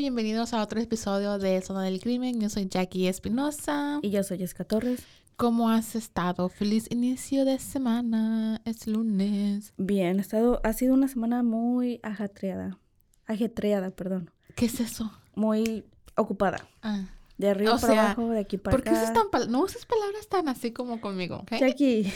[0.00, 2.40] Bienvenidos a otro episodio de Zona del Crimen.
[2.40, 3.98] Yo soy Jackie Espinosa.
[4.00, 5.02] Y yo soy Jessica Torres.
[5.36, 6.48] ¿Cómo has estado?
[6.48, 8.62] Feliz inicio de semana.
[8.64, 9.74] Es lunes.
[9.76, 12.78] Bien, ha, estado, ha sido una semana muy ajetreada.
[13.26, 14.30] Ajetreada, perdón.
[14.56, 15.12] ¿Qué es eso?
[15.34, 15.84] Muy
[16.16, 16.66] ocupada.
[16.80, 17.04] Ah.
[17.36, 19.02] De arriba O para sea, abajo, de aquí para ¿Por qué acá.
[19.02, 21.40] usas tan no usas palabras tan así como conmigo?
[21.40, 21.52] ¿ok?
[21.60, 22.10] Jackie,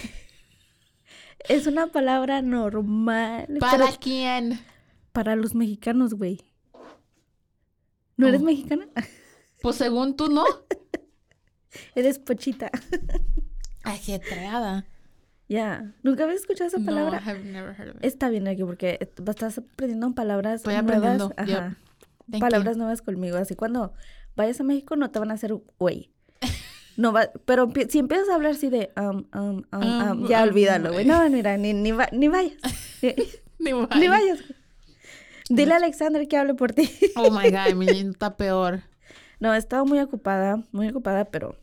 [1.51, 3.59] es una palabra normal.
[3.61, 4.59] ¿Para pero quién?
[5.13, 6.41] para los mexicanos, güey.
[8.17, 8.45] ¿No eres Oh.
[8.45, 8.87] mexicana?
[9.63, 10.45] Pues según tú, ¿no?
[11.95, 12.71] Eres pochita.
[13.85, 14.85] Ajetreada.
[15.49, 15.93] Ya.
[16.03, 17.19] ¿Nunca habías escuchado esa No, palabra?
[17.25, 18.05] I have never heard of it.
[18.05, 20.97] Está bien aquí porque estás aprendiendo palabras Estoy nuevas.
[20.97, 21.77] aprendiendo, Ajá.
[22.31, 22.41] yep.
[22.41, 22.79] Palabras you.
[22.83, 23.37] nuevas conmigo.
[23.37, 23.93] Así cuando
[24.37, 26.11] vayas a México no te van a hacer güey.
[26.97, 30.43] No va, pero si empiezas a hablar así de um, um, um, um, Um, ya
[30.43, 31.05] um, olvídalo, güey.
[31.05, 32.55] No, mira, ni, ni, va- ni vayas.
[33.03, 33.15] ni,
[33.59, 34.11] Ni ni vaya.
[34.11, 34.39] vayas.
[35.49, 36.91] Dile a Alexander que hable por ti.
[37.17, 38.83] Oh my God, mi niño está peor.
[39.41, 41.57] No, he estado muy ocupada, muy ocupada, pero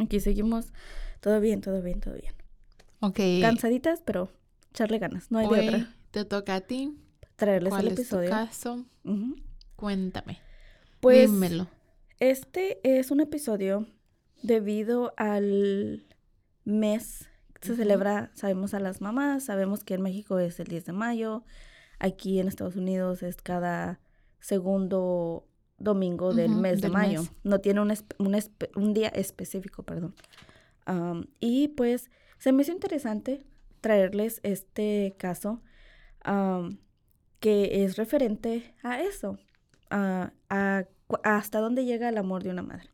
[0.00, 0.72] aquí seguimos.
[1.20, 2.34] Todo bien, todo bien, todo bien.
[3.00, 3.18] Ok.
[3.40, 4.30] Cansaditas, pero
[4.70, 5.30] echarle ganas.
[5.30, 5.94] No hay de Hoy otra.
[6.10, 6.96] te toca a ti.
[7.36, 8.30] Traerles ¿Cuál el es tu episodio.
[8.30, 8.84] caso?
[9.04, 9.36] Ujú.
[9.76, 10.38] Cuéntame.
[11.00, 11.66] Pues Dímelo.
[12.20, 13.86] Este es un episodio
[14.42, 16.06] debido al
[16.64, 17.28] mes
[17.60, 20.92] que se celebra, sabemos a las mamás, sabemos que en México es el 10 de
[20.92, 21.44] mayo,
[22.04, 24.00] aquí en Estados Unidos es cada
[24.40, 25.46] segundo
[25.78, 27.22] domingo del Ujú, mes de del mayo.
[27.22, 27.32] mes.
[27.42, 28.36] No tiene un, un,
[28.76, 30.14] un día específico, perdón.
[30.86, 33.44] Am, y pues se me hizo interesante
[33.80, 35.62] traerles este caso
[36.22, 36.78] am,
[37.40, 39.38] que es referente a eso,
[39.90, 40.84] a, a
[41.22, 42.88] hasta dónde llega el amor de una madre.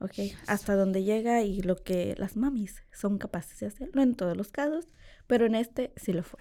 [0.00, 0.14] ¿ok?
[0.46, 3.90] Hasta dónde llega y lo que las mamis son capaces de hacer.
[3.94, 4.86] No en todos los casos,
[5.26, 6.40] pero en este sí lo fue.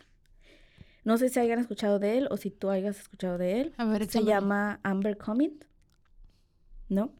[1.05, 3.73] No sé si hayan escuchado de él o si tú hayas escuchado de él.
[3.77, 5.63] A ver, Se llama Amber Cumming.
[6.89, 7.13] ¿No?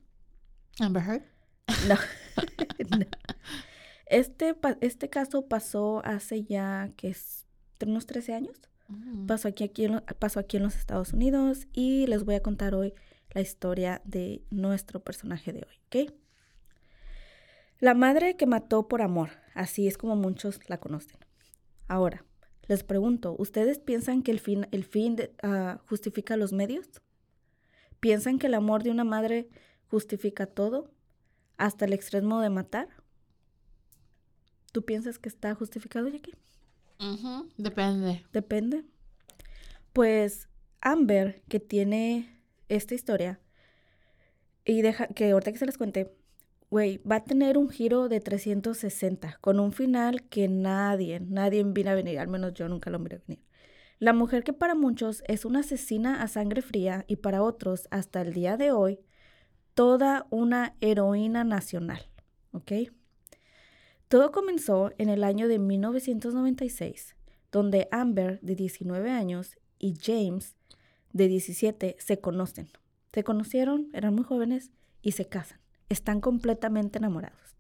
[0.80, 1.24] Amber Heard.
[1.88, 1.96] No.
[3.00, 3.06] No.
[4.06, 7.46] Este, este caso pasó hace ya, que es
[7.84, 8.60] unos 13 años.
[8.88, 9.26] Mm.
[9.26, 12.76] Pasó aquí, aquí, en pasó aquí en los Estados Unidos y les voy a contar
[12.76, 12.94] hoy
[13.32, 16.14] la historia de nuestro personaje de hoy, ¿ok?
[17.80, 21.18] La madre que mató por amor, así es como muchos la conocen.
[21.88, 22.24] Ahora,
[22.68, 26.88] les pregunto, ¿ustedes piensan que el fin, el fin de- ah, justifica los medios?
[28.00, 29.48] ¿Piensan que el amor de una madre
[29.88, 30.92] justifica todo?
[31.58, 32.88] ¿Hasta el extremo de matar?
[34.72, 36.34] ¿Tú piensas que está justificado, Jackie?
[37.58, 38.26] Depende.
[38.34, 38.84] Depende.
[39.94, 40.50] Pues
[40.82, 43.40] Amber, que tiene esta historia,
[44.66, 46.15] y deja que ahorita que se les cuente,
[46.76, 51.92] güey, va a tener un giro de 360, con un final que nadie, nadie vino
[51.92, 53.42] a venir, al menos yo nunca lo miré venir.
[53.98, 58.20] La mujer que para muchos es una asesina a sangre fría y para otros, hasta
[58.20, 59.00] el día de hoy,
[59.74, 62.10] toda una heroína nacional,
[62.52, 62.74] ¿ok?
[64.10, 67.16] Todo comenzó en el año de 1996,
[67.54, 70.58] donde Amber, de 19 años, y James,
[71.14, 72.68] de 17, se conocen.
[73.14, 75.65] Se conocieron, eran muy jóvenes y se casan.
[75.90, 77.56] Están completamente enamorados.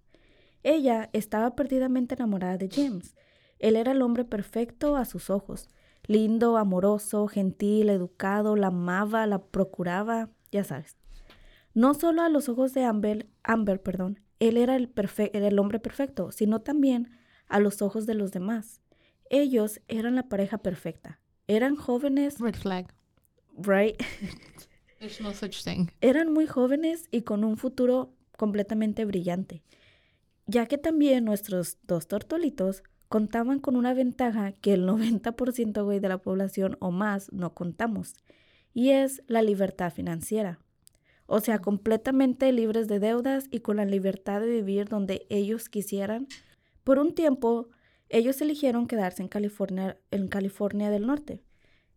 [0.63, 3.15] Ella estaba perdidamente enamorada de James.
[3.59, 5.69] Él era el hombre perfecto a sus ojos.
[6.07, 10.97] Lindo, amoroso, gentil, educado, la amaba, la procuraba, ya sabes.
[11.73, 14.91] No solo a los ojos de Amber, Amber, perdón, él era el,
[15.33, 17.11] era el hombre perfecto, sino también
[17.47, 18.81] a los ojos de los demás.
[19.29, 21.19] Ellos eran la pareja perfecta.
[21.47, 22.93] Eran jóvenes, Red flag.
[23.57, 24.01] right?
[26.01, 29.63] Eran muy jóvenes y con un futuro completamente brillante.
[30.47, 36.09] ya que también nuestros dos tortolitos contaban con una ventaja que el 90% güey, de
[36.09, 38.15] la población o más no contamos,
[38.73, 40.59] y es la libertad financiera.
[41.27, 46.27] O sea, completamente libres de deudas y con la libertad de vivir donde ellos quisieran.
[46.83, 47.69] Por un tiempo,
[48.09, 51.41] ellos eligieron quedarse en California, en California del Norte.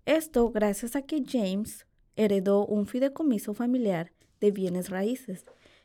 [0.07, 1.87] Esto gracias a que James
[2.19, 5.45] heredó un fideicomiso familiar de bienes raíces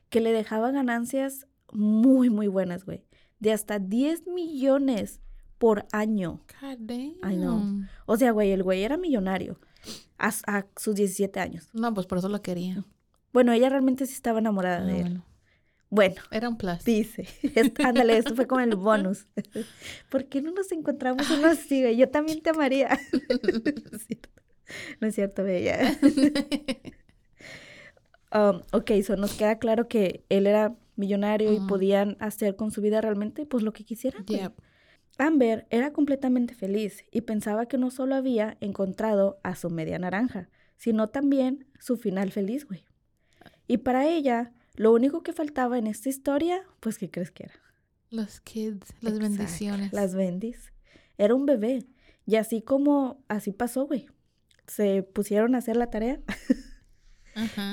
[0.09, 3.03] que le dejaba ganancias muy, muy buenas, güey.
[3.39, 5.21] De hasta 10 millones
[5.57, 6.41] por año.
[6.61, 7.15] God damn.
[7.23, 7.61] I know.
[8.05, 9.59] O sea, güey, el güey era millonario
[10.17, 11.69] a, a sus 17 años.
[11.73, 12.83] No, pues por eso lo quería.
[13.31, 15.03] Bueno, ella realmente sí estaba enamorada Ah, de él.
[15.03, 15.23] bueno.
[15.89, 16.83] Bueno, Era un plus.
[16.83, 17.27] dice.
[17.83, 19.27] Ándale, esto fue como el bonus.
[20.09, 21.95] ¿Por qué no nos encontramos uno así?
[21.95, 22.97] Yo también te amaría.
[25.01, 25.43] No es cierto.
[25.43, 25.79] Bella.
[28.35, 32.81] Um, ok, so nos queda claro que él era millonario y podían hacer con su
[32.81, 34.25] vida realmente pues lo que quisieran.
[34.25, 34.53] Yep.
[35.19, 40.49] Amber era completamente feliz y pensaba que no solo había encontrado a su media naranja,
[40.77, 42.85] sino también su final feliz, güey.
[43.67, 47.53] Y para ella, lo único que faltaba en esta historia, pues, ¿qué crees que era?
[48.09, 49.93] Los kids, las Exacto, bendiciones.
[49.93, 50.73] Las bendis.
[51.17, 51.85] Era un bebé.
[52.25, 54.07] Y así como, así pasó, güey.
[54.67, 56.19] Se pusieron a hacer la tarea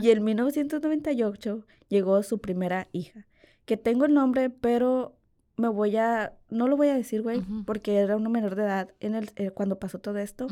[0.02, 3.26] y en 1998 llegó su primera hija,
[3.64, 5.16] que tengo el nombre, pero
[5.56, 8.94] me voy a, no lo voy a decir, güey, porque era una menor de edad
[9.00, 10.46] en el, eh, cuando pasó todo esto.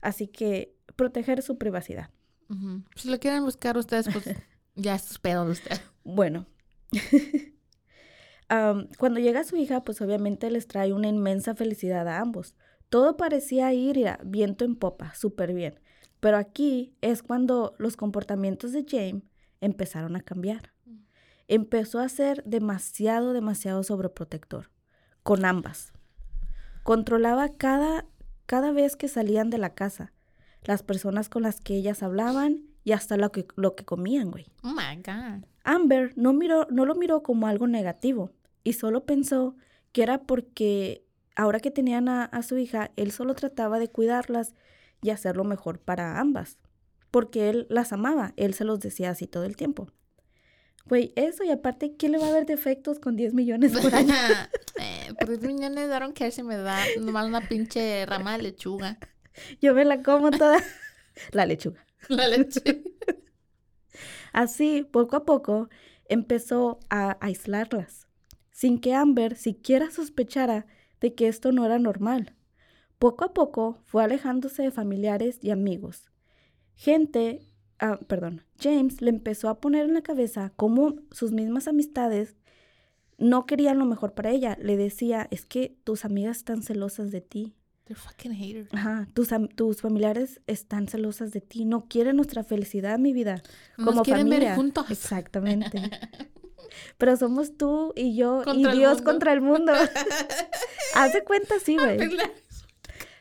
[0.00, 2.10] Así que proteger su privacidad.
[2.96, 4.24] Si lo quieren buscar ustedes, pues
[4.74, 5.80] ya es pedo de usted.
[6.02, 6.46] Bueno,
[8.98, 12.56] cuando llega su hija, pues obviamente les trae una inmensa felicidad a ambos.
[12.90, 15.80] Todo parecía ir a viento en popa, súper bien.
[16.18, 19.22] Pero aquí es cuando los comportamientos de James
[19.60, 20.72] empezaron a cambiar.
[21.48, 24.70] Empezó a ser demasiado, demasiado sobreprotector
[25.22, 25.92] con ambas.
[26.82, 28.06] Controlaba cada,
[28.46, 30.12] cada vez que salían de la casa,
[30.64, 34.46] las personas con las que ellas hablaban y hasta lo que, lo que comían, güey.
[34.62, 35.44] Oh my God.
[35.64, 38.32] Amber no, miró, no lo miró como algo negativo
[38.64, 39.56] y solo pensó
[39.92, 41.04] que era porque
[41.36, 44.54] ahora que tenían a, a su hija, él solo trataba de cuidarlas
[45.02, 46.58] y hacer lo mejor para ambas,
[47.10, 49.88] porque él las amaba, él se los decía así todo el tiempo.
[50.86, 54.12] Güey, eso y aparte, ¿quién le va a ver defectos con 10 millones por año?
[54.80, 58.98] eh, por 10 millones daron que si me da nomás una pinche rama de lechuga.
[59.60, 60.60] Yo me la como toda.
[61.32, 61.86] La lechuga.
[62.08, 62.82] La leche.
[64.32, 65.68] Así, poco a poco,
[66.08, 68.08] empezó a aislarlas,
[68.50, 70.66] sin que Amber siquiera sospechara
[71.00, 72.34] de que esto no era normal.
[72.98, 76.10] Poco a poco fue alejándose de familiares y amigos.
[76.74, 77.40] Gente,
[77.78, 82.36] ah, perdón, James le empezó a poner en la cabeza cómo sus mismas amistades
[83.18, 84.56] no querían lo mejor para ella.
[84.60, 87.54] Le decía, es que tus amigas están celosas de ti.
[87.84, 88.68] They're fucking haters.
[88.72, 93.42] Ajá, tus, tus familiares están celosas de ti, no quieren nuestra felicidad, mi vida.
[93.76, 94.54] Nos Como quieren ver familia.
[94.56, 94.90] juntos.
[94.90, 95.80] Exactamente.
[96.98, 99.72] Pero somos tú y yo Contra y Dios contra el mundo.
[100.94, 101.98] Haz de cuenta, sí, güey.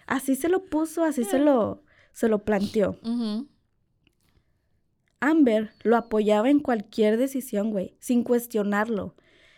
[0.08, 2.98] Así se lo puso, así se lo, se lo planteó.
[5.22, 9.16] Amber lo apoyaba en cualquier decisión, güey, sin cuestionarlo.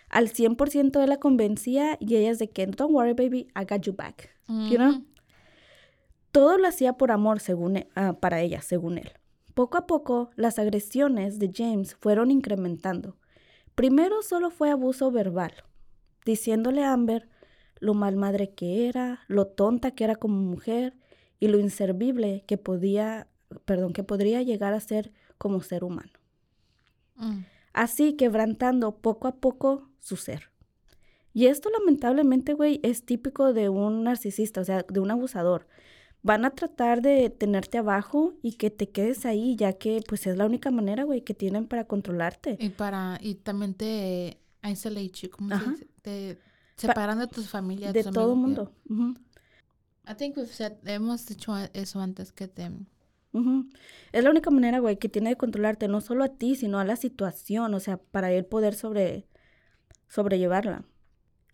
[0.09, 3.81] Al 100% él la convencía y ella es de que, don't worry, baby, I got
[3.83, 4.29] you back.
[4.47, 5.05] You know?
[6.33, 9.11] Todo lo hacía por amor según e- ah, para ella, según él.
[9.53, 13.17] Poco a poco, las agresiones de James fueron incrementando.
[13.81, 15.53] Primero solo fue abuso verbal,
[16.23, 17.27] diciéndole a Amber
[17.79, 20.93] lo mal madre que era, lo tonta que era como mujer
[21.39, 23.27] y lo inservible que podía,
[23.65, 26.11] perdón, que podría llegar a ser como ser humano.
[27.15, 27.39] Mm.
[27.73, 30.51] Así quebrantando poco a poco su ser.
[31.33, 35.65] Y esto lamentablemente, güey, es típico de un narcisista, o sea, de un abusador.
[36.23, 40.37] Van a tratar de tenerte abajo y que te quedes ahí, ya que pues es
[40.37, 42.57] la única manera, güey, que tienen para controlarte.
[42.59, 45.87] Y para, y también te isolate you, ¿cómo se dice?
[46.01, 46.37] Te
[46.77, 47.93] separan de tus familias.
[47.93, 48.71] De tus todo amigos, mundo.
[48.89, 50.13] Ujú, yeah.
[50.13, 52.69] I think we've said, hemos dicho eso antes que te...
[54.11, 56.85] Es la única manera, güey, que tiene de controlarte, no solo a ti, sino a
[56.85, 59.25] la situación, o sea, para él poder sobre,
[60.09, 60.83] sobrellevarla.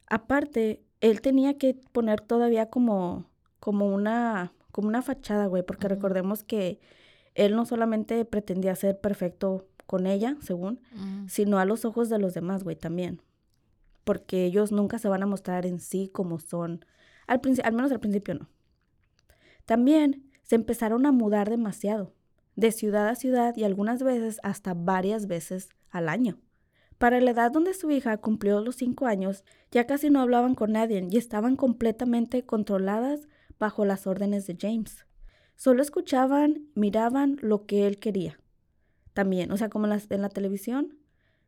[0.07, 6.43] Aparte, él tenía que poner todavía como, como una, como una fachada, güey, porque recordemos
[6.43, 6.79] que
[7.33, 11.27] él no solamente pretendía ser perfecto con ella, según, Mm.
[11.27, 13.23] sino a los ojos de los demás, güey, también.
[14.03, 16.85] Porque ellos nunca se van a mostrar en sí como son,
[17.25, 18.49] al, al menos al principio no.
[19.65, 22.13] También se empezaron a mudar demasiado,
[22.55, 26.37] de ciudad a ciudad y algunas veces hasta varias veces al año,
[26.99, 30.71] Para la edad donde su hija cumplió los cinco años, ya casi no hablaban con
[30.71, 33.27] nadie y estaban completamente controladas
[33.59, 35.05] bajo las órdenes de James.
[35.55, 38.39] Solo escuchaban, miraban lo que él quería.
[39.13, 40.97] También, o sea, como en la, en la televisión,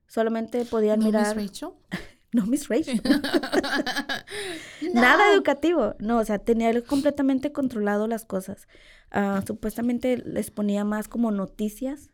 [0.08, 1.36] solamente podían ¿No, Miss mirar.
[1.36, 1.70] Rachel?
[2.32, 3.01] No, Miss Rachel.
[4.94, 5.96] Nada educativo.
[5.98, 8.68] No, o sea, tenía él completamente controlado las cosas.
[9.10, 12.12] Ah, supuestamente les ponía más como noticias.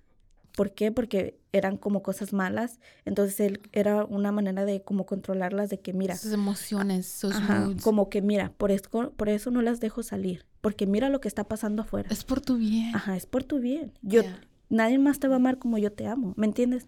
[0.56, 0.92] ¿Por qué?
[0.92, 2.80] Porque eran como cosas malas.
[3.04, 7.70] Entonces él era una manera de como controlarlas, de que mira, Sus emociones, sus ajá,
[7.84, 10.46] como que mira, por, esto, por eso no las dejo salir.
[10.62, 12.10] Porque mira lo que está pasando afuera.
[12.12, 12.96] Es por tu bien.
[12.96, 13.92] Ajá, es por tu bien.
[14.02, 14.42] Yo, Yeah.
[14.70, 16.34] Nadie más te va a amar como yo te amo.
[16.38, 16.88] ¿Me entiendes?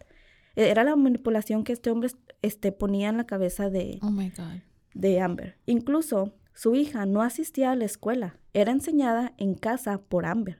[0.55, 2.09] E- Era la manipulación que este hombre
[2.41, 4.61] este, ponía en la cabeza de, Oh my God.
[4.95, 5.57] de Amber.
[5.67, 10.59] Incluso su hija no asistía a la escuela, era enseñada en casa por Amber.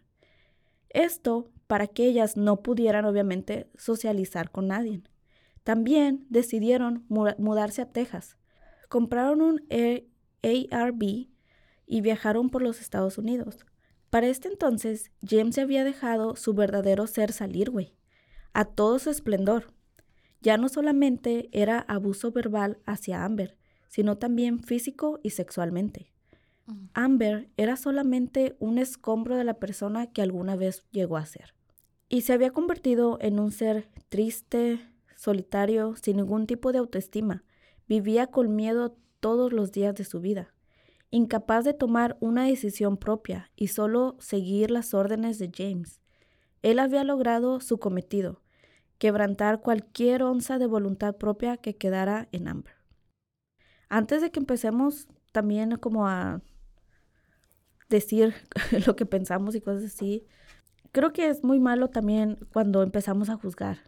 [0.90, 5.02] Esto para que ellas no pudieran obviamente socializar con nadie.
[5.64, 8.38] También decidieron mu- mudarse a Texas.
[8.90, 10.08] Compraron un Air-
[10.72, 11.28] ARV
[11.86, 13.58] y viajaron por los Estados Unidos.
[14.10, 17.94] Para este entonces, James había dejado su verdadero ser salir, güey,
[18.54, 19.74] a todo su esplendor.
[20.40, 23.58] Ya no solamente era abuso verbal hacia Amber,
[23.90, 26.14] sino también físico y sexualmente.
[26.94, 31.54] Amber era solamente un escombro de la persona que alguna vez llegó a ser.
[32.10, 34.80] Y se había convertido en un ser triste,
[35.16, 37.44] solitario, sin ningún tipo de autoestima.
[37.88, 40.54] Vivía con miedo todos los días de su vida,
[41.10, 46.02] incapaz de tomar una decisión propia y solo seguir las órdenes de James.
[46.62, 48.42] Él había logrado su cometido,
[48.98, 52.76] quebrantar cualquier onza de voluntad propia que quedara en Amber.
[53.90, 56.42] Antes de que empecemos también como a
[57.90, 58.34] decir
[58.86, 60.26] lo que pensamos y cosas así,
[60.92, 63.80] creo que es muy malo también cuando empezamos a juzgar,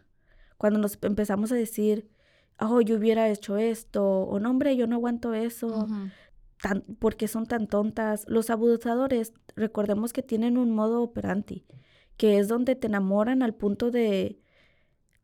[0.56, 2.08] cuando nos empezamos a decir,
[2.58, 5.88] oh, yo hubiera hecho esto, o no, hombre, yo no aguanto eso,
[6.60, 8.24] tan, porque son tan tontas.
[8.28, 11.64] Los abusadores, recordemos que tienen un modo operandi,
[12.16, 14.40] que es donde te enamoran al punto de,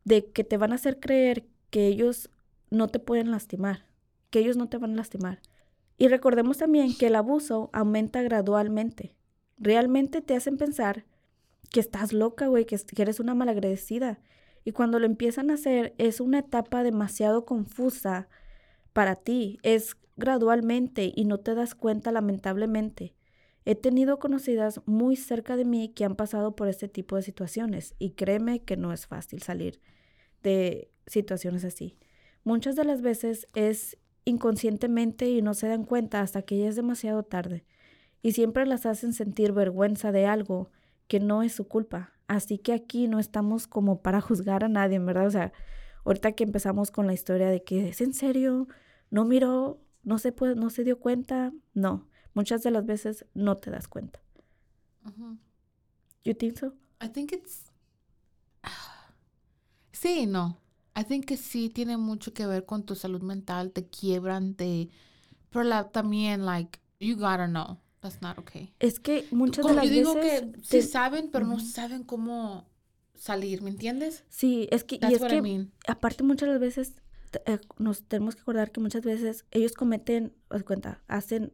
[0.03, 2.29] de que te van a hacer creer que ellos
[2.71, 3.85] no te pueden lastimar,
[4.29, 5.41] que ellos no te van a lastimar.
[5.97, 9.15] Y recordemos también que el abuso aumenta gradualmente.
[9.57, 11.05] Realmente te hacen pensar
[11.71, 14.19] que estás loca, güey, que, es- que eres una malagradecida.
[14.63, 18.27] Y cuando lo empiezan a hacer es una etapa demasiado confusa
[18.93, 19.59] para ti.
[19.63, 23.13] Es gradualmente y no te das cuenta lamentablemente.
[23.65, 27.95] He tenido conocidas muy cerca de mí que han pasado por este tipo de situaciones
[27.99, 29.81] y créeme que no es fácil salir
[30.43, 31.97] de situaciones así.
[32.43, 36.75] Muchas de las veces es inconscientemente y no se dan cuenta hasta que ya es
[36.75, 37.65] demasiado tarde
[38.21, 40.71] y siempre las hacen sentir vergüenza de algo
[41.07, 42.13] que no es su culpa.
[42.27, 45.27] Así que aquí no estamos como para juzgar a nadie, ¿verdad?
[45.27, 45.53] O sea,
[46.05, 48.67] ahorita que empezamos con la historia de que es en serio,
[49.09, 53.57] no miró, no se puede, no se dio cuenta, no, muchas de las veces no
[53.57, 54.21] te das cuenta.
[56.23, 56.73] You think so?
[57.01, 57.71] I think it's.
[59.91, 60.59] Sí, no.
[60.95, 64.89] I think que sí tiene mucho que ver con tu salud mental, te quiebran, te.
[65.49, 67.79] Pero la, también, like, you gotta know.
[68.07, 68.73] That's not okay.
[68.79, 72.03] Es que muchas de las yo digo veces que te- sí saben, pero no saben
[72.03, 72.69] cómo
[73.15, 74.23] salir, ¿me entiendes?
[74.29, 75.71] sí, es que y es what que I mean.
[75.87, 76.93] aparte muchas de las veces
[77.45, 81.51] eh, nos tenemos que acordar que muchas veces ellos cometen, haz cuenta, hacen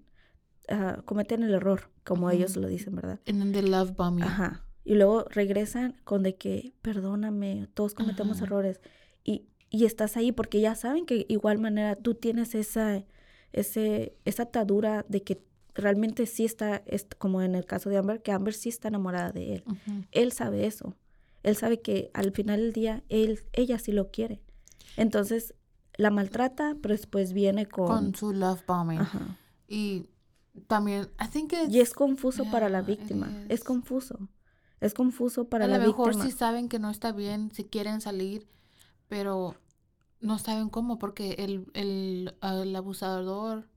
[0.69, 3.19] ah, cometen el error, como ellos lo dicen, ¿verdad?
[3.27, 4.25] And then they love bomb you.
[4.25, 4.65] Ajá.
[4.85, 8.45] Y luego regresan con de que, perdóname, todos cometemos Ajá.
[8.45, 8.81] errores.
[9.23, 13.03] Y, y estás ahí porque ya saben que igual manera tú tienes esa,
[13.53, 15.41] ese, esa atadura de que
[15.75, 19.31] realmente sí está, es como en el caso de Amber, que Amber sí está enamorada
[19.31, 19.63] de él.
[20.11, 20.95] Él sabe eso.
[21.41, 24.41] Él sabe que al final del día él, ella sí lo quiere.
[24.95, 25.55] Entonces
[25.95, 27.87] la maltrata, pero después viene con...
[27.87, 28.99] Con su love bombing.
[28.99, 29.37] Ajá.
[29.67, 30.07] Y
[30.67, 33.29] también, I think it's, Y es confuso para la víctima.
[33.49, 34.29] Es confuso.
[34.79, 36.25] Es confuso para a la lo mejor víctima.
[36.25, 38.47] sí saben que no está bien, si quieren salir,
[39.07, 39.55] pero
[40.19, 43.69] no saben cómo, porque el, el, el abusador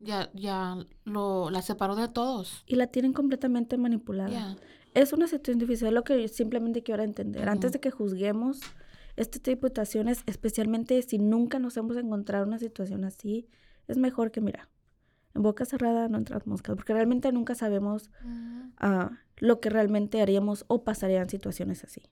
[0.00, 2.64] ya, ya lo, la separó de todos.
[2.66, 4.56] y la tienen completamente manipulada.
[4.94, 7.48] Es una situación difícil, es lo que yo simplemente quiero entender.
[7.48, 8.60] Antes de que juzguemos
[9.16, 13.48] este tipo de situaciones, especialmente si nunca nos hemos encontrado en una situación así,
[13.86, 14.68] es mejor que, mira,
[15.34, 18.10] en boca cerrada no entras moscas, porque realmente nunca sabemos
[18.78, 22.02] ah, lo que realmente haríamos o pasaría en situaciones así.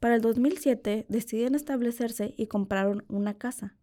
[0.00, 3.76] Para el 2007 decidieron establecerse y compraron una casa.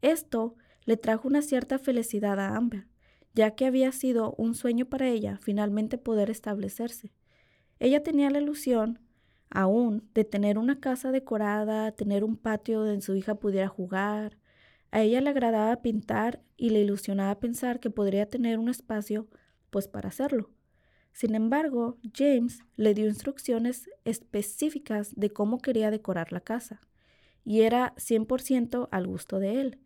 [0.00, 2.86] Esto le trajo una cierta felicidad a Amber,
[3.34, 7.12] ya que había sido un sueño para ella finalmente poder establecerse.
[7.78, 8.98] Ella tenía la ilusión
[9.50, 14.38] aún de tener una casa decorada, tener un patio donde su hija pudiera jugar.
[14.90, 19.28] A ella le agradaba pintar y le ilusionaba pensar que podría tener un espacio
[19.70, 20.50] pues para hacerlo.
[21.12, 26.80] Sin embargo, James le dio instrucciones específicas de cómo quería decorar la casa,
[27.44, 29.78] y era 100% al gusto de él,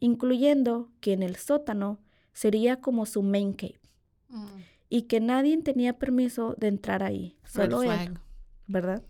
[0.00, 1.98] incluyendo que en el sótano
[2.32, 3.80] sería como su main cave,
[4.28, 4.46] Mm.
[4.88, 8.18] y que nadie tenía permiso de entrar ahí, solo él.
[8.66, 9.02] ¿verdad?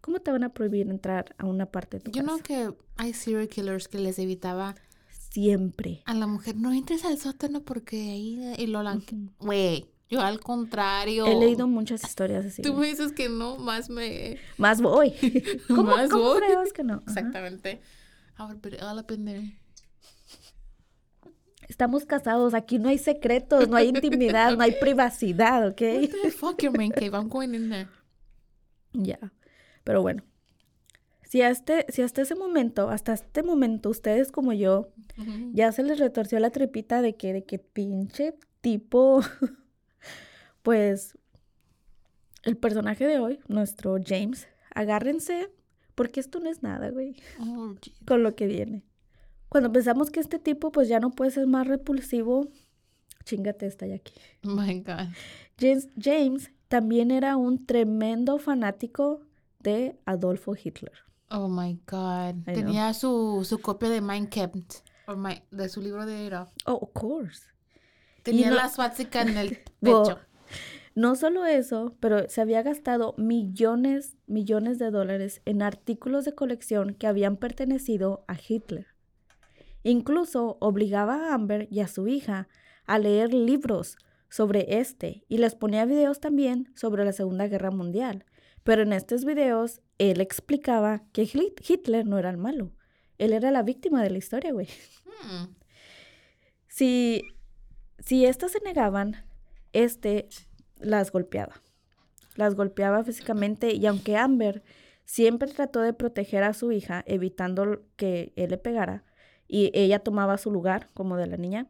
[0.00, 2.26] ¿Cómo te van a prohibir entrar a una parte de tu Yo casa?
[2.34, 4.74] know que hay serial killers que les evitaba
[5.30, 6.02] Siempre.
[6.06, 8.54] a la mujer, no entres al sótano porque ahí...
[8.58, 8.98] Y lo la...
[9.40, 11.26] Güey, yo al contrario.
[11.26, 12.62] He leído muchas historias así.
[12.62, 14.38] Tú me dices que no, más me...
[14.58, 15.12] Más voy.
[15.68, 16.40] ¿Cómo, Más cómo voy.
[16.74, 17.02] que no?
[17.06, 17.80] Exactamente.
[18.38, 19.56] Would put it all up in there.
[21.70, 25.80] Estamos casados, aquí no hay secretos, no hay intimidad, no hay privacidad, ¿ok?
[25.80, 27.12] What the fuck man cave?
[27.12, 27.88] I'm going in there.
[28.92, 29.32] Ya.
[29.84, 30.24] Pero bueno.
[31.22, 34.90] Si, a este, si hasta ese momento, hasta este momento, ustedes como yo,
[35.52, 39.20] ya se les retorció la tripita de que, de que pinche tipo,
[40.64, 41.16] pues,
[42.42, 45.52] el personaje de hoy, nuestro James, agárrense,
[45.94, 47.76] porque esto no es nada, güey, Oh,
[48.08, 48.82] con lo que viene.
[49.50, 52.48] Cuando pensamos que este tipo, pues, ya no puede ser más repulsivo,
[53.24, 54.14] chingate esta ya aquí.
[54.46, 55.08] Oh my God.
[55.58, 59.20] James, James también era un tremendo fanático
[59.58, 60.92] de Adolfo Hitler.
[61.30, 62.36] Oh my God.
[62.48, 62.54] I know.
[62.54, 64.80] Tenía su, su copia de Mein Kampf.
[65.16, 66.50] My- de su libro de Adolf.
[66.66, 67.42] Oh, of course.
[68.22, 70.18] Tenía no- la swastika en el Well, pecho.
[70.94, 76.94] No solo eso, pero se había gastado millones, millones de dólares en artículos de colección
[76.94, 78.86] que habían pertenecido a Hitler.
[79.82, 82.48] Incluso obligaba a Amber y a su hija
[82.86, 83.96] a leer libros
[84.28, 88.24] sobre este y les ponía videos también sobre la Segunda Guerra Mundial.
[88.62, 92.72] Pero en estos videos él explicaba que Hit- Hitler no era el malo.
[93.18, 94.68] Él era la víctima de la historia, güey.
[95.22, 95.54] Hmm.
[96.68, 97.22] Si,
[97.98, 99.16] si estas se negaban,
[99.72, 100.28] este
[100.78, 101.60] las golpeaba.
[102.36, 104.62] Las golpeaba físicamente y aunque Amber
[105.04, 109.04] siempre trató de proteger a su hija, evitando que él le pegara,
[109.50, 111.66] y ella tomaba su lugar como de la niña,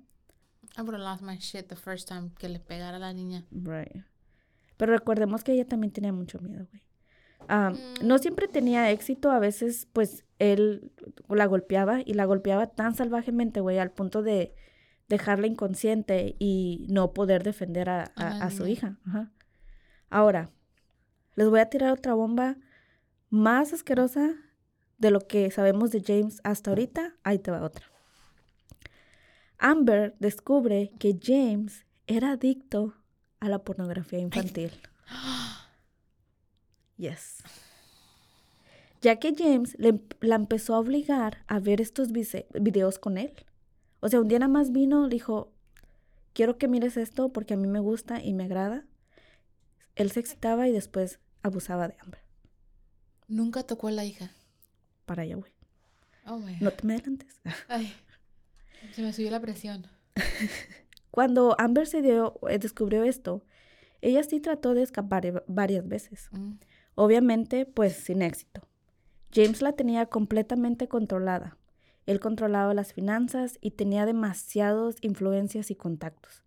[0.77, 3.45] I would have lost my shit the first time que le pegara a la niña.
[3.51, 4.05] Right.
[4.77, 6.83] Pero recordemos que ella también tenía mucho miedo, güey.
[7.49, 10.93] Ah, No siempre tenía éxito, a veces pues él
[11.29, 14.55] la golpeaba y la golpeaba tan salvajemente, güey, al punto de
[15.09, 18.99] dejarla inconsciente y no poder defender a, A su hija.
[19.07, 19.33] Ajá.
[20.09, 20.51] Ahora,
[21.35, 22.57] les voy a tirar otra bomba
[23.29, 24.35] más asquerosa
[25.01, 27.17] de lo que sabemos de James hasta ahorita.
[27.25, 27.85] Ahí te va otra.
[29.59, 32.95] Amber descubre que James era adicto
[33.41, 34.71] a la pornografía infantil.
[36.97, 37.43] Yes.
[39.01, 43.33] Ya que James le la empezó a obligar a ver estos videos con él.
[44.01, 45.51] O sea, un día nada más vino, dijo,
[46.35, 48.85] quiero que mires esto porque a mí me gusta y me agrada.
[49.97, 52.21] Él se excitaba y después abusaba de Amber.
[53.29, 54.31] Nunca tocó a la hija.
[55.11, 55.51] Para allá, güey.
[56.25, 57.41] Oh No te me adelantes.
[57.69, 57.93] Ay,
[58.93, 59.89] se me subió la presión.
[61.11, 63.43] Cuando Amber se dio, eh, descubrió esto,
[64.03, 66.29] ella sí trató de escapar eh, varias veces.
[66.31, 66.53] Mm.
[66.95, 68.69] Obviamente, pues sin éxito.
[69.35, 71.59] James la tenía completamente controlada.
[72.07, 76.45] Él controlaba las finanzas y tenía demasiadas influencias y contactos.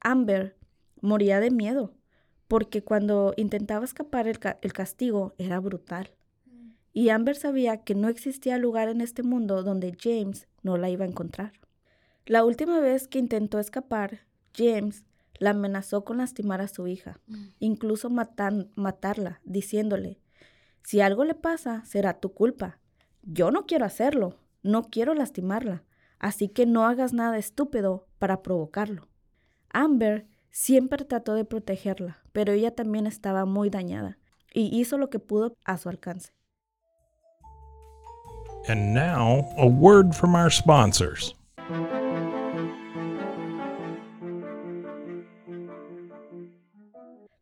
[0.00, 0.56] Amber
[1.00, 1.94] moría de miedo,
[2.48, 6.10] porque cuando intentaba escapar el, ca- el castigo era brutal.
[6.94, 11.04] Y Amber sabía que no existía lugar en este mundo donde James no la iba
[11.04, 11.52] a encontrar.
[12.24, 14.20] La última vez que intentó escapar,
[14.56, 15.04] James
[15.38, 17.46] la amenazó con lastimar a su hija Mm.
[17.58, 20.20] incluso matan- matarla, diciéndole,
[20.84, 22.78] si algo le pasa, será tu culpa.
[23.22, 25.82] Yo no quiero hacerlo, no quiero lastimarla,
[26.20, 29.08] así que no hagas nada estúpido para provocarlo.
[29.70, 34.18] Amber siempre trató de protegerla, pero ella también estaba muy dañada
[34.52, 36.32] y hizo lo que pudo a su alcance.
[38.66, 41.34] And now, a word from our sponsors.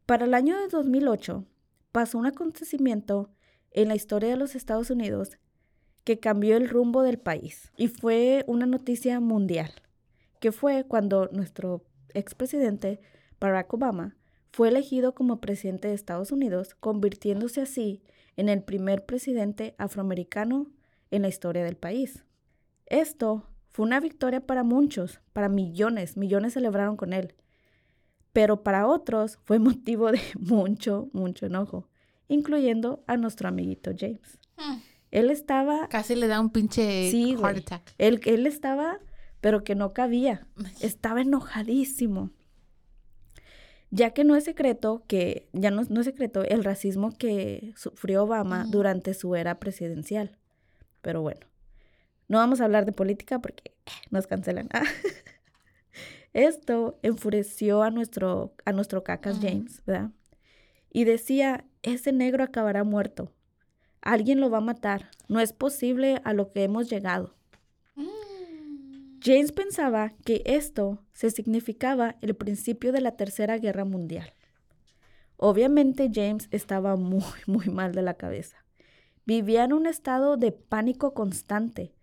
[0.04, 1.44] Para el año de 2008
[1.92, 3.30] pasó un acontecimiento
[3.70, 5.38] en la historia de los Estados Unidos
[6.02, 9.70] que cambió el rumbo del país y fue una noticia mundial,
[10.40, 13.00] que fue cuando nuestro expresidente
[13.38, 14.16] Barack Obama
[14.50, 18.02] fue elegido como presidente de Estados Unidos, convirtiéndose así
[18.36, 20.66] en el primer presidente afroamericano
[21.12, 22.24] en la historia del país.
[22.86, 27.34] Esto fue una victoria para muchos, para millones, millones celebraron con él,
[28.32, 31.88] pero para otros fue motivo de mucho, mucho enojo,
[32.28, 34.38] incluyendo a nuestro amiguito James.
[34.56, 34.78] Hmm.
[35.10, 37.94] Él estaba, Casi le da un pinche Sí, heart attack.
[37.98, 38.98] él, él estaba,
[39.42, 40.46] pero que no cabía.
[40.80, 42.30] Estaba enojadísimo.
[43.90, 48.22] Ya que no es secreto que, ya no, no es secreto el racismo que sufrió
[48.22, 50.38] Obama durante su era presidencial.
[51.02, 51.46] Pero bueno,
[52.28, 54.68] no vamos a hablar de política porque eh, nos cancelan.
[56.32, 59.38] Esto enfureció a nuestro, a nuestro cacas.
[59.42, 60.10] James, ¿verdad?
[60.90, 63.30] Y decía, ese negro acabará muerto.
[64.00, 65.10] Alguien lo va a matar.
[65.28, 67.34] No es posible a lo que hemos llegado.
[67.96, 69.20] Mm.
[69.22, 74.32] James pensaba que esto se significaba el principio de la Tercera Guerra Mundial.
[75.36, 78.64] Obviamente James estaba muy, muy mal de la cabeza.
[79.24, 81.94] Vivía en un estado de pánico constante,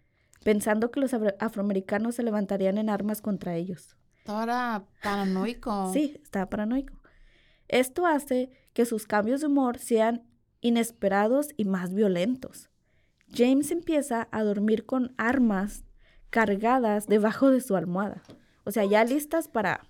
[0.43, 3.95] pensando que los afro- afroamericanos se levantarían en armas contra ellos.
[4.19, 5.89] Estaba paranoico.
[5.93, 6.93] Sí, estaba paranoico.
[7.67, 10.23] Esto hace que sus cambios de humor sean
[10.62, 12.69] inesperados y más violentos.
[13.32, 15.84] James empieza a dormir con armas
[16.32, 18.23] cargadas debajo de su almohada,
[18.63, 19.88] o sea, ya listas para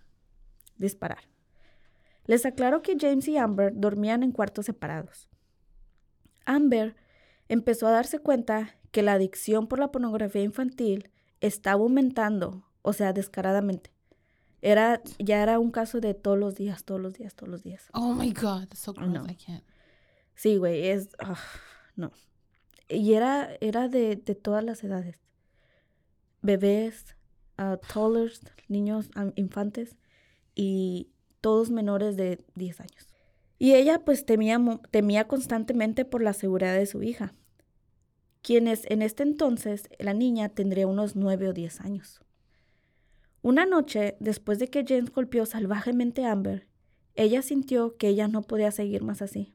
[0.78, 1.24] disparar.
[2.26, 5.30] Les aclaro que James y Amber dormían en cuartos separados.
[6.46, 6.96] Amber
[7.50, 11.10] empezó a darse cuenta que la adicción por la pornografía infantil
[11.42, 13.92] estaba aumentando, o sea, descaradamente.
[14.62, 17.90] Era, ya era un caso de todos los días, todos los días, todos los días.
[17.94, 19.10] Oh my God, that's so gross.
[19.10, 19.26] know.
[19.26, 19.64] I can't.
[20.36, 21.10] Sí, güey, es...
[21.20, 21.38] ah,
[21.96, 22.12] no.
[22.88, 25.20] Y era, era de, de todas las edades.
[26.42, 27.16] Bebés,
[27.58, 29.98] ah, toddlers, niños, infantes
[30.56, 31.10] y
[31.42, 33.09] todos menores de 10 años.
[33.60, 37.34] Y ella pues temía, temía constantemente por la seguridad de su hija,
[38.42, 42.22] quienes en este entonces la niña tendría unos 9 o 10 años.
[43.42, 46.68] Una noche, después de que James golpeó salvajemente a Amber,
[47.16, 49.54] ella sintió que ella no podía seguir más así.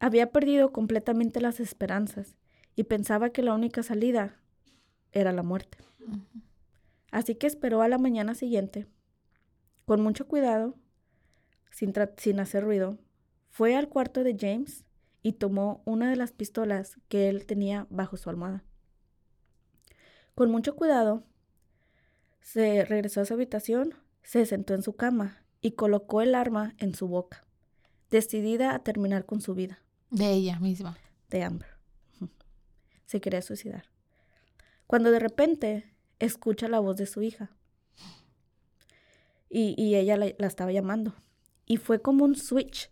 [0.00, 2.36] Había perdido completamente las esperanzas
[2.76, 4.36] y pensaba que la única salida
[5.12, 5.78] era la muerte.
[7.10, 8.86] Así que esperó a la mañana siguiente,
[9.86, 10.74] con mucho cuidado,
[11.70, 12.98] sin, sin hacer ruido,
[13.54, 14.84] fue al cuarto de James
[15.22, 18.64] y tomó una de las pistolas que él tenía bajo su almohada.
[20.34, 21.22] Con mucho cuidado,
[22.40, 26.96] se regresó a su habitación, se sentó en su cama y colocó el arma en
[26.96, 27.44] su boca,
[28.10, 29.78] decidida a terminar con su vida
[30.10, 30.98] De ella misma.
[31.30, 31.68] de Amber.
[33.06, 33.84] Se quería suicidar.
[34.88, 37.52] Cuando de repente escucha la voz de su hija.
[39.48, 41.14] Y, y ella la, la estaba llamando.
[41.66, 42.90] Y fue como un switch.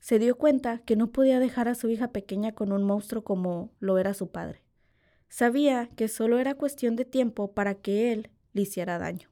[0.00, 3.70] Se dio cuenta que no podía dejar a su hija pequeña con un monstruo como
[3.78, 4.62] lo era su padre.
[5.28, 9.28] Sabía que solo era cuestión de tiempo para que él le hiciera daño.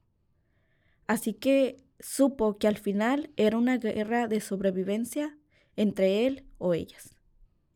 [1.07, 5.37] Así que supo que al final era una guerra de sobrevivencia
[5.75, 7.17] entre él o ellas.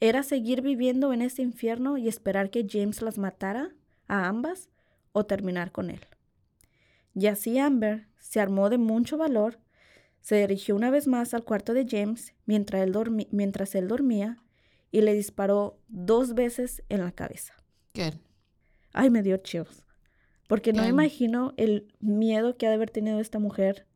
[0.01, 3.75] Era seguir viviendo en ese infierno y esperar que James las matara
[4.07, 4.69] a ambas
[5.13, 6.01] o terminar con él.
[7.15, 9.59] Y así Amber se armó de mucho valor,
[10.23, 14.39] se dirigió una vez más al cuarto de James mientras él, dormi- mientras él dormía
[14.91, 17.55] y le disparó dos veces en la cabeza.
[17.95, 18.15] Good.
[18.95, 19.85] Ay, me dio chills.
[20.49, 23.87] Porque no me imagino el miedo que ha de haber tenido esta mujer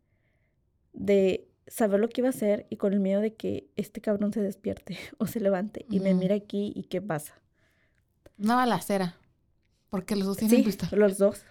[0.93, 4.33] de saber lo que iba a hacer y con el miedo de que este cabrón
[4.33, 7.35] se despierte o se levante y me mire aquí y qué pasa.
[8.39, 9.17] Una balacera.
[9.91, 10.91] Porque los dos tienen Sí, pistola.
[10.97, 11.45] los dos.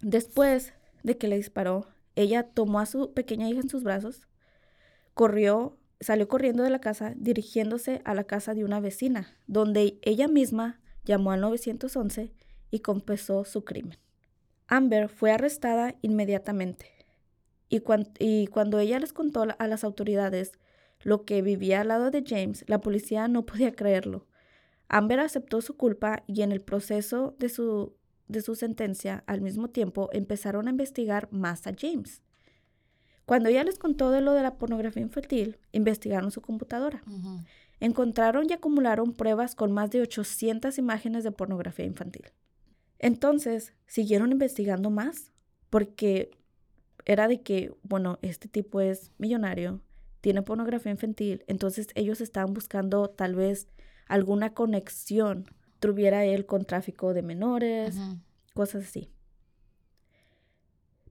[0.00, 0.72] Después
[1.02, 4.26] de que le disparó, ella tomó a su pequeña hija en sus brazos,
[5.14, 10.28] corrió, salió corriendo de la casa, dirigiéndose a la casa de una vecina, donde ella
[10.28, 12.32] misma llamó al 911
[12.70, 13.98] y confesó su crimen.
[14.68, 16.92] Amber fue arrestada inmediatamente
[17.68, 17.82] y,
[18.18, 20.52] y cuando ella les contó a las autoridades
[21.02, 24.26] lo que vivía al lado de James, la policía no podía creerlo.
[24.88, 27.96] Amber aceptó su culpa y en el proceso de su,
[28.32, 32.22] de su sentencia, al mismo tiempo, empezaron a investigar más a James.
[33.26, 37.02] Cuando ella les contó de lo de la pornografía infantil, investigaron su computadora.
[37.80, 42.26] Encontraron y acumularon pruebas con más de 800 imágenes de pornografía infantil.
[42.98, 45.32] Entonces, siguieron investigando más
[45.70, 46.30] porque
[47.04, 49.80] era de que, bueno, este tipo es millonario,
[50.20, 53.68] tiene pornografía infantil, entonces ellos estaban buscando tal vez
[54.06, 55.46] alguna conexión
[55.82, 57.96] tuviera él con tráfico de menores,
[58.54, 59.10] cosas así.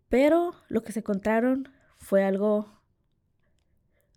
[0.10, 2.68] Pero lo que se encontraron fue algo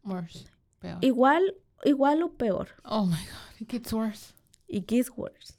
[0.05, 0.47] Worse.
[0.79, 0.99] Peor.
[1.03, 2.69] igual, igual o peor.
[2.85, 3.61] Oh my God.
[3.61, 4.33] It gets worse.
[4.69, 5.59] y Kiss Wars.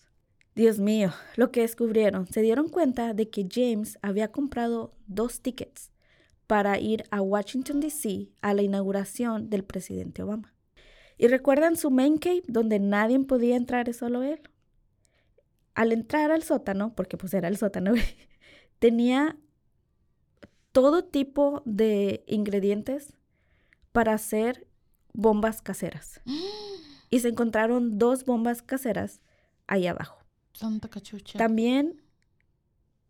[0.56, 5.92] Dios mío, lo que descubrieron, se dieron cuenta de que James había comprado dos tickets
[6.48, 8.30] para ir a Washington, D.C.
[8.42, 10.54] a la inauguración del presidente Obama.
[11.18, 14.40] ¿Y recuerdan su main cave donde nadie podía entrar, es solo él?
[15.76, 17.94] Al entrar al sótano, porque pues era el sótano,
[18.80, 19.38] tenía
[20.72, 23.14] todo tipo de ingredientes
[23.92, 24.68] para hacer
[25.14, 26.22] bombas caseras.
[27.12, 29.22] Y se encontraron dos bombas caseras
[29.68, 30.18] ahí abajo.
[30.54, 31.38] Santa cachucha.
[31.38, 32.02] También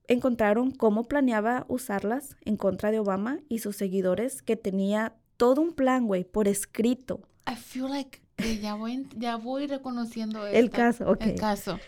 [0.07, 5.73] encontraron cómo planeaba usarlas en contra de Obama y sus seguidores, que tenía todo un
[5.73, 7.21] plan, güey, por escrito.
[7.49, 11.21] I feel like que ya voy, ya voy reconociendo El esta- caso, ok.
[11.21, 11.79] El caso.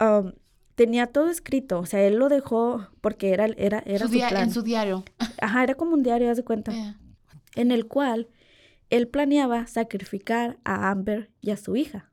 [0.00, 0.32] Um,
[0.74, 4.36] tenía todo escrito, o sea, él lo dejó porque era, era, era Su su, plan.
[4.44, 5.04] en su diario.
[5.40, 6.98] Ajá, era como un diario, haz de cuenta, Yeah.
[7.56, 8.28] en el cual
[8.90, 12.10] él planeaba sacrificar a Amber y a su hija.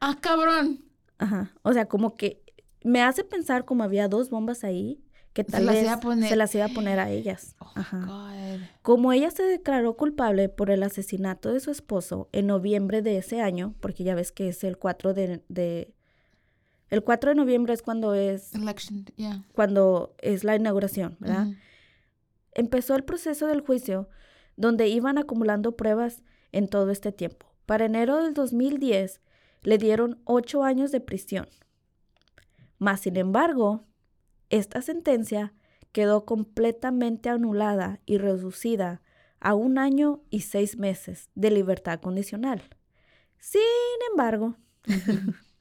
[0.00, 0.84] Ah, cabrón.
[1.18, 2.42] Ajá, o sea, como que
[2.84, 6.66] me hace pensar como había dos bombas ahí, que tal vez poner- se las iba
[6.66, 7.56] a poner a ellas.
[7.60, 7.98] Oh, Ajá.
[8.06, 8.60] God.
[8.82, 13.40] Como ella se declaró culpable por el asesinato de su esposo en noviembre de ese
[13.40, 15.94] año, porque ya ves que es el 4 de, de-
[16.92, 19.42] el 4 de noviembre es cuando es Election, yeah.
[19.54, 21.46] cuando es la inauguración, ¿verdad?
[22.52, 24.10] Empezó el proceso del juicio
[24.56, 27.46] donde iban acumulando pruebas en todo este tiempo.
[27.64, 29.22] Para enero del 2010
[29.62, 31.48] le dieron ocho años de prisión.
[32.76, 33.86] Mas, sin embargo,
[34.50, 35.54] esta sentencia
[35.92, 39.00] quedó completamente anulada y reducida
[39.40, 42.62] a un año y seis meses de libertad condicional.
[43.38, 43.62] Sin
[44.10, 44.58] embargo,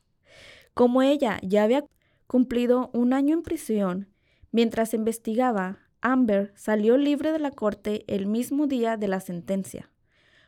[0.73, 1.85] como ella ya había
[2.27, 4.07] cumplido un año en prisión,
[4.51, 9.91] mientras investigaba, Amber salió libre de la corte el mismo día de la sentencia.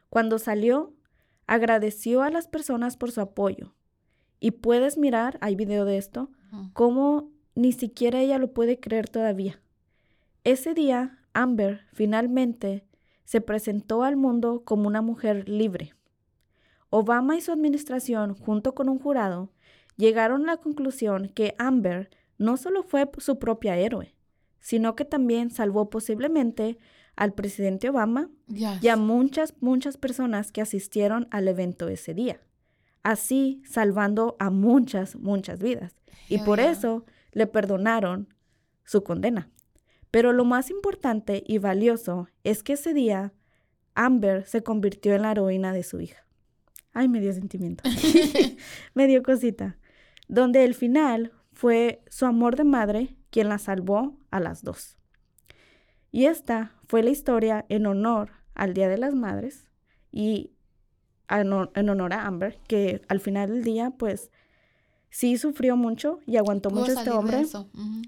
[0.10, 0.94] Cuando salió,
[1.48, 3.74] agradeció a las personas por su apoyo.
[4.40, 6.30] Y puedes mirar, hay video de esto,
[6.74, 9.62] cómo ni siquiera ella lo puede creer todavía.
[10.44, 12.86] Ese día, Amber finalmente
[13.24, 15.94] se presentó al mundo como una mujer libre.
[16.90, 19.50] Obama y su administración, junto con un jurado,
[19.98, 24.16] llegaron a la conclusión que Amber no solo fue su propia héroe,
[24.60, 26.78] sino que también salvó posiblemente
[27.16, 28.82] al presidente Obama Yes.
[28.84, 32.42] y a muchas, muchas personas que asistieron al evento ese día.
[33.04, 35.94] Así salvando a muchas, muchas vidas.
[36.30, 38.34] Y por eso le perdonaron
[38.86, 39.50] su condena.
[40.10, 43.34] Pero lo más importante y valioso es que ese día
[43.94, 46.26] Amber se convirtió en la heroína de su hija.
[46.94, 47.84] Ay, me dio sentimiento.
[48.94, 49.78] me dio cosita.
[50.28, 54.98] Donde el final fue su amor de madre quien la salvó a las dos.
[56.12, 59.68] Y esta fue la historia en honor al Día de las Madres
[60.12, 60.52] y
[61.30, 64.30] en hon- en honor a Amber, que al final del día, pues,
[65.10, 67.38] sí sufrió mucho y aguantó Pudo mucho este hombre.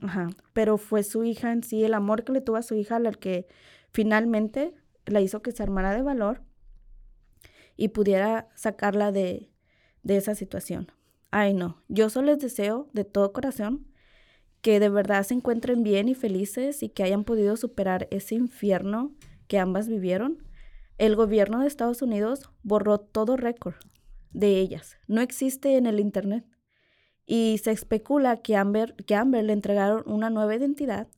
[0.03, 2.99] Ajá, pero fue su hija en sí, el amor que le tuvo a su hija,
[2.99, 3.47] la que
[3.91, 4.75] finalmente
[5.05, 6.41] la hizo que se armara de valor
[7.77, 9.51] y pudiera sacarla de,
[10.03, 10.91] de esa situación.
[11.37, 13.85] Ay, no, yo solo les deseo de todo corazón
[14.61, 19.13] que de verdad se encuentren bien y felices y que hayan podido superar ese infierno
[19.49, 20.47] que ambas vivieron.
[20.97, 23.75] El gobierno de Estados Unidos borró todo récord
[24.31, 24.95] de ellas.
[25.09, 26.45] No existe en el Internet.
[27.25, 31.09] Y se especula que Amber, que a Amber le entregaron una nueva identidad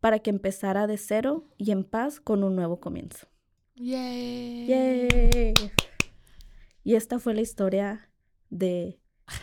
[0.00, 3.28] para que empezara de cero y en paz con un nuevo comienzo.
[3.76, 4.66] Yay.
[4.66, 5.54] ¡Yay!
[6.82, 8.10] Y esta fue la historia
[8.50, 8.98] de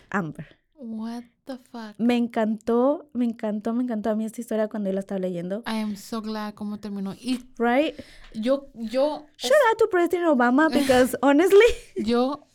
[0.10, 0.60] Amber.
[0.82, 2.00] What the fuck?
[2.00, 5.60] Me encantó, me encantó, me encantó a mí esta historia cuando yo la estaba leyendo.
[5.68, 7.14] I am so glad cómo terminó.
[7.16, 7.96] Y Right?
[8.34, 11.66] yo, yo, Shout out to President Obama because honestly,
[11.98, 12.48] yo,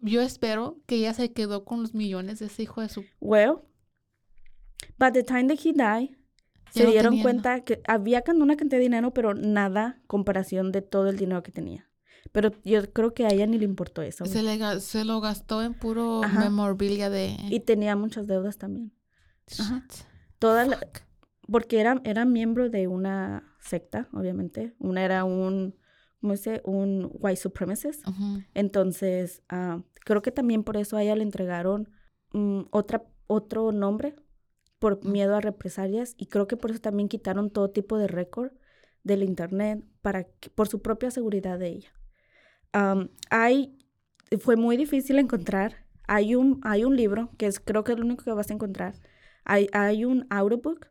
[0.00, 3.04] yo espero que ella se quedó con los millones de ese hijo de su...
[3.20, 3.62] well,
[4.98, 6.14] by the time that he died,
[6.70, 11.16] se dieron cuenta que había una cantidad de dinero, pero nada comparación de todo el
[11.16, 11.85] dinero que tenía.
[12.36, 14.26] Pero yo creo que a ella ni le importó eso.
[14.26, 16.40] Se, le, se lo gastó en puro Ajá.
[16.40, 17.34] memorabilia de...
[17.48, 18.92] Y tenía muchas deudas también.
[19.58, 19.82] ajá.
[19.88, 20.04] Shit.
[20.38, 20.98] Toda la- Fuck.
[21.50, 24.74] porque era, era miembro de una secta, obviamente.
[24.78, 25.76] Una era un,
[26.20, 26.60] ¿cómo dice?
[26.66, 28.04] Un white supremacist.
[28.52, 31.88] Entonces, ah, creo que también por eso a ella le entregaron
[32.34, 34.14] mm, otra, otro nombre
[34.78, 38.52] por miedo a represalias y creo que por eso también quitaron todo tipo de récord
[39.04, 41.92] del internet para que- por su propia seguridad de ella.
[43.30, 43.76] Hay,
[44.40, 45.86] fue muy difícil encontrar.
[46.08, 48.54] Hay un, hay un libro que es creo que es lo único que vas a
[48.54, 48.94] encontrar.
[49.44, 50.88] Hay, hay un audiobook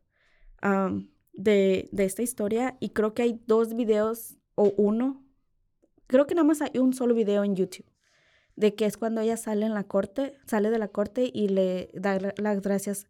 [1.34, 5.24] de, de esta historia y creo que hay dos videos o uno.
[6.08, 7.86] Creo que nada más hay un solo video en YouTube
[8.56, 11.90] de que es cuando ella sale en la corte, sale de la corte y le
[11.94, 13.06] da las gracias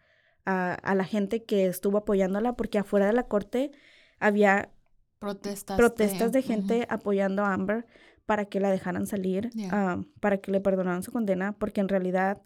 [0.46, 3.72] a, a la gente que estuvo apoyándola porque afuera de la corte
[4.20, 4.72] había
[5.20, 5.78] Protestas.
[5.78, 7.86] protestas de gente apoyando a Amber
[8.26, 9.70] para que la dejaran salir, Yeah.
[9.72, 12.42] ah, para que le perdonaran su condena, porque en realidad,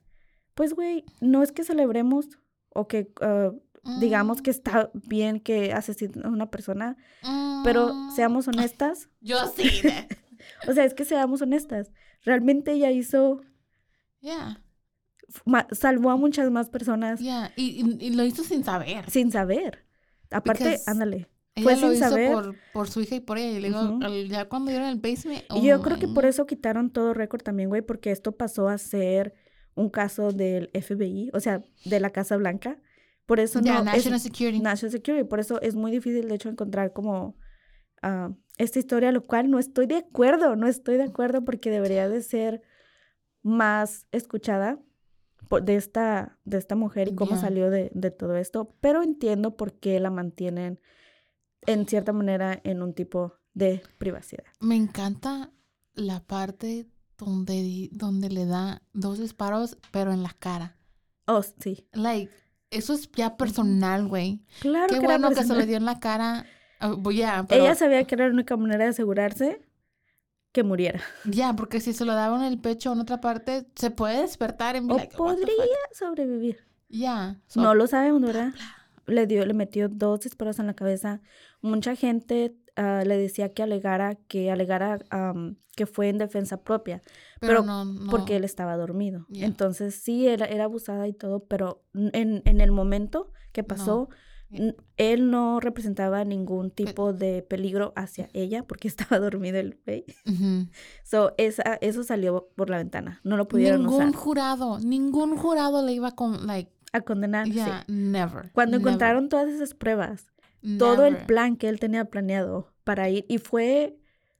[0.55, 2.27] pues, güey, no es que celebremos
[2.69, 3.51] o que ah,
[3.99, 6.97] digamos Mm, que está bien que asesinen a una persona,
[7.63, 9.63] pero mm, seamos honestas, Yo sí.
[10.67, 11.91] o sea, es que seamos honestas,
[12.23, 13.41] realmente ella hizo,
[14.21, 14.61] Yeah,
[15.71, 17.51] salvó a muchas más personas yeah.
[17.55, 19.09] Y, y- y lo hizo sin saber.
[19.09, 19.85] sin saber.
[20.31, 21.27] Aparte, Because ándale.
[21.59, 22.31] Ella fue lo sin hizo saber.
[22.33, 23.57] por, por su hija y por ella.
[23.57, 24.03] Y luego, Ujú.
[24.03, 25.43] al- ya cuando dieron el basement.
[25.55, 28.31] Y yo oh creo que my por eso quitaron todo récord también, güey, porque esto
[28.33, 29.33] pasó a ser
[29.75, 32.79] un caso del FBI, o sea, de la Casa Blanca.
[33.25, 34.59] Por eso Ya, no National es Security.
[34.59, 37.37] National Security, por eso es muy difícil de hecho encontrar como
[38.01, 42.09] ah, esta historia, lo cual no estoy de acuerdo, no estoy de acuerdo porque debería
[42.09, 42.61] de ser
[43.41, 44.79] más escuchada
[45.47, 47.37] por- de esta, de esta mujer y cómo Ya.
[47.41, 50.79] salió de, de todo esto, pero entiendo por qué la mantienen
[51.65, 54.43] en cierta manera en un tipo de privacidad.
[54.59, 55.51] Me encanta
[55.93, 60.77] la parte donde, donde le da dos disparos, pero en la cara.
[61.25, 61.87] Oh, sí.
[61.93, 62.31] Like,
[62.71, 64.45] eso es ya personal, güey.
[64.61, 66.45] Claro Qué que era bueno que se le dio en la cara.
[66.79, 67.11] Pero
[67.49, 69.61] Ella sabía que era la única manera de asegurarse
[70.53, 71.01] que muriera.
[71.25, 74.21] ya, porque si se lo daba en el pecho o en otra parte, se puede
[74.21, 75.53] despertar en O like, podría
[75.91, 76.57] sobrevivir.
[76.87, 77.41] Ya.
[77.47, 78.53] so- No lo sabemos, ¿verdad?
[79.09, 81.21] Le dio, le metió dos disparos en la cabeza.
[81.61, 84.99] Mucha gente ah, le decía que alegara, que alegara
[85.75, 87.01] que fue en defensa propia,
[87.39, 88.11] pero, pero no, no.
[88.11, 89.25] porque él estaba dormido.
[89.33, 94.09] Entonces sí, era, era abusada y todo, pero en, en el momento que pasó,
[94.97, 100.05] él no representaba ningún tipo de peligro hacia ella porque estaba dormido el güey.
[101.03, 103.21] So, esa, eso salió por la ventana.
[103.23, 104.15] No lo pudieron Ningún usar.
[104.15, 108.51] jurado, ningún jurado le iba con, like, A condenar, ya, never.
[108.51, 110.31] Cuando never, encontraron todas esas pruebas,
[110.77, 111.27] todo el never.
[111.27, 113.97] plan que él tenía planeado para ir, y fue,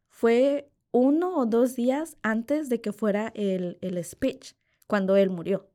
[0.07, 4.53] fue uno o dos días antes de que fuera el, el speech,
[4.87, 5.69] cuando él murió.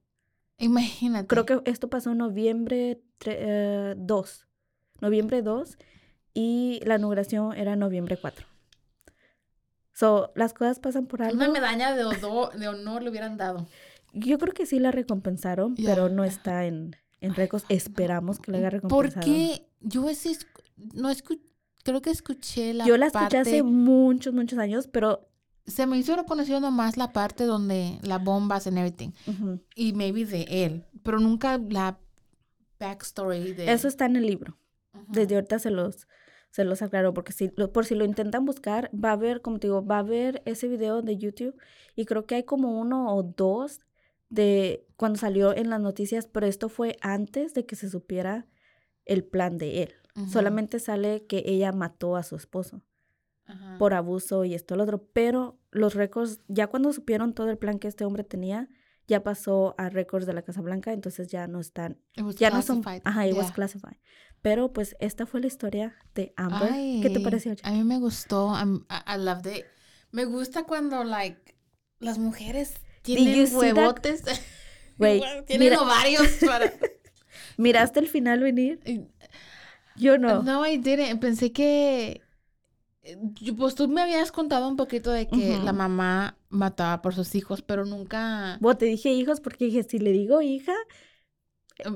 [0.58, 1.26] Imagínate.
[1.26, 4.46] Creo que esto pasó en noviembre eh, 2,
[5.00, 5.78] noviembre 2,
[6.34, 8.46] y la inauguración era noviembre 4.
[9.92, 11.36] So, las cosas pasan por algo.
[11.36, 13.68] Una medalla de, de honor le hubieran dado.
[14.14, 17.64] Yo creo que sí la recompensaron, pero no está en, en récords.
[17.68, 18.72] Esperamos que la haya ¿Por
[19.06, 19.26] recompensado.
[19.26, 19.66] qué?
[19.80, 20.62] Yo ese escu-
[20.94, 21.40] no escu-
[21.82, 25.28] creo que escuché la Yo la escuché hace muchos, muchos años, pero
[25.66, 30.24] se me hizo reconocido nomás la parte donde las bombas and everything ujú, y maybe
[30.26, 31.98] de él, pero nunca la
[32.78, 34.56] backstory de eso está en el libro.
[35.08, 36.06] Desde ahorita se los,
[36.50, 39.58] se los aclaro, porque si, lo- por si lo intentan buscar, va a haber, como
[39.58, 41.56] te digo, va a haber ese video de YouTube
[41.96, 43.80] y creo que hay como uno o dos
[44.34, 48.46] de cuando salió en las noticias, pero esto fue antes de que se supiera
[49.04, 49.94] el plan de él.
[50.28, 52.82] Solamente sale que ella mató a su esposo.
[53.78, 57.78] Por abuso y esto, lo otro, pero los récords, ya cuando supieron todo el plan
[57.78, 58.68] que este hombre tenía,
[59.06, 62.62] ya pasó a récords de la Casa Blanca, entonces ya no están, was ya no
[62.62, 63.54] son, ajá, it was Yeah.
[63.54, 63.96] classified.
[64.40, 66.70] Pero pues esta fue la historia de Amber.
[67.02, 67.54] ¿Qué te pareció?
[67.64, 68.54] A mí me gustó.
[68.54, 69.66] I'm- I, I loved it.
[70.10, 71.54] Me gusta cuando, like,
[71.98, 74.22] las mujeres tienen huevotes.
[74.98, 76.72] Güey, tienen mira- ovarios para...
[77.56, 78.78] ¿Miraste el final venir?
[79.96, 80.42] Yo no.
[80.44, 81.20] No, I didn't.
[81.20, 82.20] Pensé que...
[83.02, 83.16] eh,
[83.56, 85.64] Pues tú me habías contado un poquito de que Ujú.
[85.64, 88.56] la mamá mataba por sus hijos, pero nunca...
[88.60, 90.74] Bueno, te dije hijos porque dije, si le digo hija,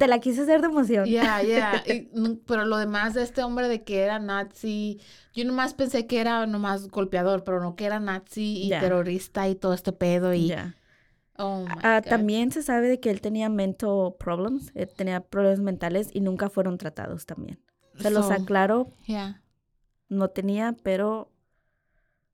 [0.01, 1.07] te la quise hacer de emoción.
[1.07, 1.85] Ya, ya.
[1.87, 5.01] y nu- Pero lo demás de este hombre de que era nazi,
[5.35, 8.81] yo nomás pensé que era nomás golpeador, pero no que era nazi y Ya.
[8.81, 10.53] terrorista y todo este pedo y...
[11.39, 12.11] Oh, my Ah, God.
[12.11, 16.51] también se sabe de que él tenía mental problems, eh, tenía problemas mentales y nunca
[16.51, 17.61] fueron tratados también.
[17.99, 19.43] Se los aclaro, yeah.
[20.09, 21.31] no tenía, pero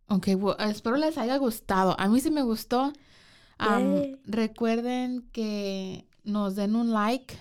[0.08, 1.98] Ok, well, espero les haya gustado.
[1.98, 2.92] A mí sí me gustó.
[3.58, 4.20] Yay.
[4.26, 7.34] recuerden que nos den un like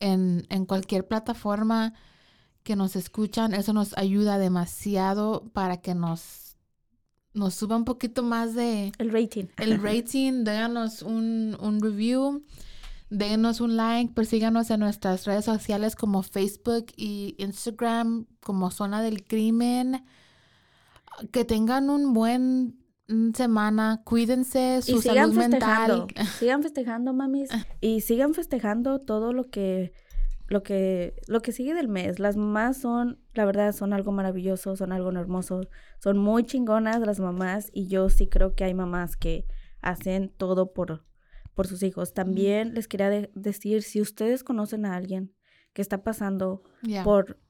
[0.00, 1.92] en, en cualquier plataforma
[2.62, 3.52] que nos escuchan.
[3.52, 6.47] Eso nos ayuda demasiado para que nos,
[7.34, 9.46] nos suba un poquito más de el rating.
[9.58, 10.44] el rating.
[10.44, 12.44] Déganos un, un review.
[13.10, 14.12] Déganos un like.
[14.14, 20.04] Persíganos en nuestras redes sociales como Facebook y Instagram como Zona del Crimen.
[21.32, 22.78] Que tengan un buen
[23.34, 24.02] semana.
[24.04, 26.06] Cuídense su y sigan salud mental.
[26.38, 27.50] sigan festejando, mamis,
[27.80, 29.92] y sigan festejando todo lo que
[30.46, 32.18] lo que lo que sigue del mes.
[32.18, 35.62] Las mamás son, la verdad, son algo maravilloso, son algo hermoso,
[36.02, 39.46] son muy chingonas las mamás y yo sí creo que hay mamás que
[39.80, 41.06] hacen todo por
[41.54, 42.12] por sus hijos.
[42.14, 45.34] También les quería de- decir si ustedes conocen a alguien
[45.72, 47.02] que está pasando Yeah.
[47.02, 47.40] por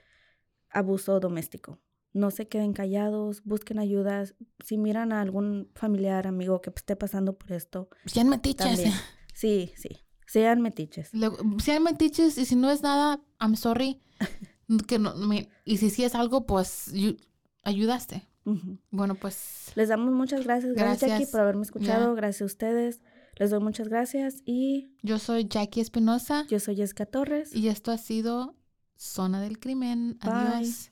[0.70, 1.80] abuso doméstico.
[2.14, 4.36] No se queden callados, busquen ayudas.
[4.64, 8.66] Si miran a algún familiar, amigo que esté pasando por esto, Sean metiches.
[8.66, 8.93] también.
[9.34, 9.89] Sí, sí.
[10.28, 11.14] Sean metiches.
[11.14, 14.01] Luego, sean metiches y si no es nada, I'm sorry.
[14.88, 17.18] que no, me- y si sí es algo, pues you-
[17.64, 18.26] ayudaste.
[18.91, 20.74] Bueno, pues Les damos muchas gracias.
[20.76, 21.32] Gracias, Jackie, Gracias.
[21.32, 22.14] por haberme escuchado.
[22.16, 23.02] Gracias a ustedes.
[23.38, 24.41] Les doy muchas gracias.
[24.46, 27.54] Y yo soy Jackie Espinosa yo soy Jessica Torres.
[27.54, 28.56] y esto ha sido
[28.98, 30.18] Zona del Crimen.
[30.22, 30.32] Bye.
[30.32, 30.91] Adiós.